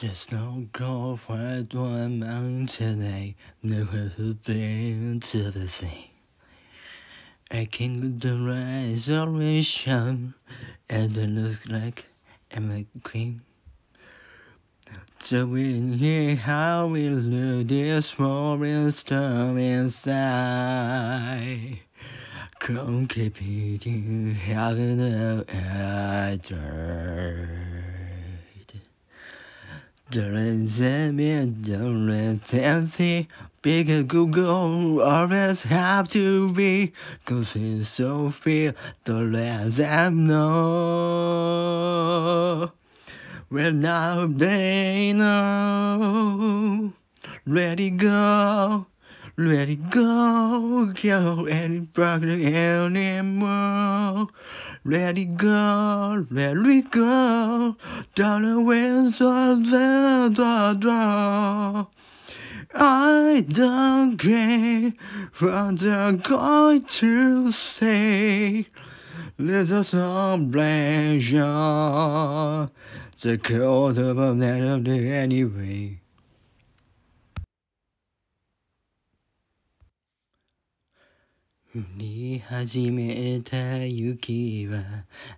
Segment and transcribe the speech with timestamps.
[0.00, 6.10] There's no girlfriend one man I never have been to the sea.
[7.50, 10.34] I can the resurrection,
[10.88, 12.06] and it looks like
[12.52, 13.42] I'm a queen.
[15.20, 20.58] So we hear how we lose this roaring storm inside.
[22.58, 27.73] Come keep eating, having a dirt.
[32.44, 33.28] Tendency,
[33.62, 36.92] bigger Google always have to be,
[37.26, 40.40] it's so fear, the less I know.
[43.50, 46.92] Well, now they know.
[47.44, 48.86] Let go,
[49.36, 54.28] let it go, go and any problem anymore.
[54.84, 57.76] Let it go, let it go,
[58.14, 61.88] down the winds of the door.
[62.76, 64.92] I don't care
[65.40, 68.68] what they're going to say.
[69.36, 70.38] Let us all
[73.20, 76.03] the cold of a melody anyway.
[81.76, 84.78] 降り始めた雪は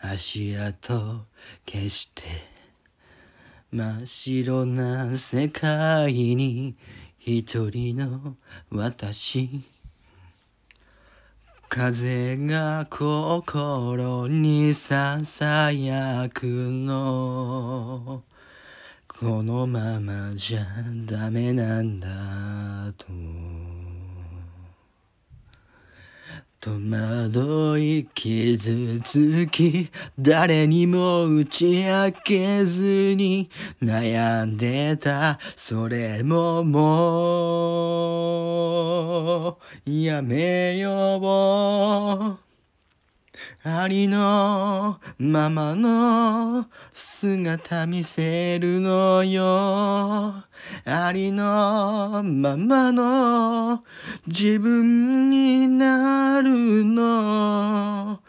[0.00, 1.26] 足跡
[1.66, 2.22] 消して
[3.70, 6.74] 真っ白な世界に
[7.18, 8.36] 一人の
[8.70, 9.62] 私。
[11.68, 18.22] 風が心にささやくの。
[19.06, 20.64] このままじゃ
[21.04, 22.08] ダメなんだ。
[26.64, 33.50] 戸惑い傷つき誰にも打ち明けずに
[33.82, 36.78] 悩んでたそれもも
[39.86, 41.18] うやめよ
[42.38, 42.52] う
[43.64, 50.34] ありのままの姿見せるのよ。
[50.84, 53.80] ありのままの
[54.26, 58.20] 自分になるの。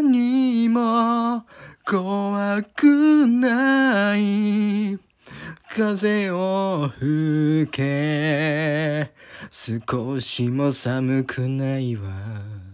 [0.00, 1.44] 何も
[1.84, 4.98] 怖くない。
[5.68, 9.12] 風を吹け
[9.50, 12.71] 少しも寒くないわ。